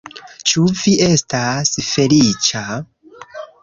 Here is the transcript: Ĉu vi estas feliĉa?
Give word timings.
Ĉu 0.51 0.63
vi 0.79 0.95
estas 1.09 1.77
feliĉa? 1.91 2.69